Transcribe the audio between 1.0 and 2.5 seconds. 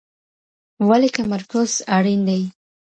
تمرکز اړین دی؟